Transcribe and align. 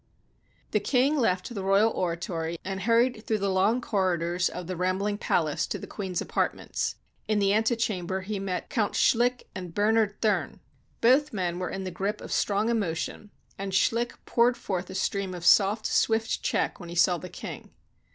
The 0.71 0.79
king 0.79 1.15
left 1.15 1.53
the 1.53 1.61
royal 1.63 1.91
oratory, 1.91 2.57
and 2.65 2.81
hurried 2.81 3.23
through 3.27 3.37
the 3.37 3.51
long 3.51 3.81
corridors 3.81 4.49
of 4.49 4.65
the 4.65 4.75
rambling 4.75 5.19
palace 5.19 5.67
to 5.67 5.77
the 5.77 5.85
queen's 5.85 6.21
apartments. 6.21 6.95
In 7.27 7.37
the 7.37 7.53
antechamber 7.53 8.21
he 8.21 8.39
met 8.39 8.71
Count 8.71 8.95
Schlick 8.95 9.43
and 9.53 9.75
Bernard 9.75 10.19
Thurn. 10.19 10.59
Both 11.01 11.33
men 11.33 11.59
were 11.59 11.69
in 11.69 11.83
the 11.83 11.91
grip 11.91 12.19
of 12.19 12.31
strong 12.31 12.69
emotion, 12.69 13.29
and 13.59 13.73
Schlick 13.75 14.13
poured 14.25 14.57
forth 14.57 14.89
a 14.89 14.95
stream 14.95 15.35
of 15.35 15.45
soft, 15.45 15.85
swift 15.85 16.41
Czech 16.41 16.79
when 16.79 16.89
he 16.89 16.95
saw 16.95 17.19
the 17.19 17.29
king. 17.29 17.69